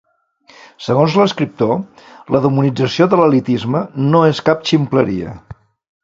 [0.85, 1.73] Segons l'escriptor,
[2.35, 5.35] la demonització de l'elitisme no és cap ximpleria.